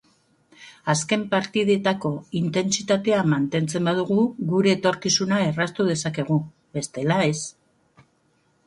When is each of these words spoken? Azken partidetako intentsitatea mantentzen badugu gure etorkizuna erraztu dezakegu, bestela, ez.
Azken 0.93 1.25
partidetako 1.33 2.11
intentsitatea 2.39 3.19
mantentzen 3.35 3.91
badugu 3.91 4.19
gure 4.55 4.75
etorkizuna 4.79 5.41
erraztu 5.53 5.87
dezakegu, 5.93 6.41
bestela, 6.81 7.23
ez. 7.33 8.05